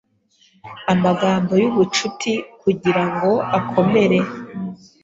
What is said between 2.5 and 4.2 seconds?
kugirango akomere